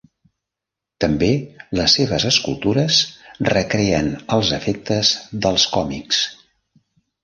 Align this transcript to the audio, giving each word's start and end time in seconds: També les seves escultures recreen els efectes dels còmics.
També 1.03 1.29
les 1.81 1.95
seves 1.99 2.25
escultures 2.31 2.99
recreen 3.53 4.13
els 4.39 4.53
efectes 4.61 5.17
dels 5.47 5.71
còmics. 5.79 6.29